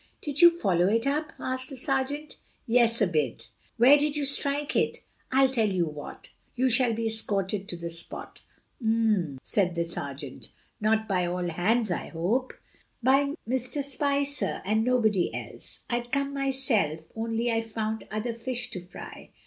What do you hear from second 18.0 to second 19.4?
other fish to fry.